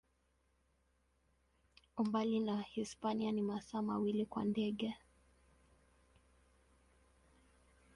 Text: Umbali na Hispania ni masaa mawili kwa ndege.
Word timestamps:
Umbali 1.97 2.39
na 2.39 2.61
Hispania 2.61 3.31
ni 3.31 3.41
masaa 3.41 3.81
mawili 3.81 4.25
kwa 4.25 4.45
ndege. 4.45 4.97